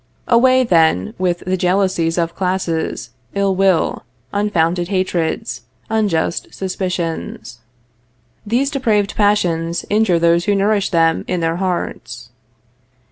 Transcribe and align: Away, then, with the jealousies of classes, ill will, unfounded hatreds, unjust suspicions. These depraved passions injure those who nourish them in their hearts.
Away, 0.27 0.63
then, 0.63 1.13
with 1.19 1.43
the 1.45 1.55
jealousies 1.55 2.17
of 2.17 2.33
classes, 2.35 3.11
ill 3.35 3.53
will, 3.53 4.01
unfounded 4.33 4.87
hatreds, 4.87 5.61
unjust 5.91 6.51
suspicions. 6.55 7.59
These 8.43 8.71
depraved 8.71 9.15
passions 9.15 9.85
injure 9.91 10.17
those 10.17 10.45
who 10.45 10.55
nourish 10.55 10.89
them 10.89 11.23
in 11.27 11.39
their 11.41 11.57
hearts. 11.57 12.31